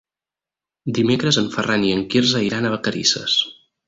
[0.97, 3.37] Dimecres en Ferran i en Quirze iran a Vacarisses.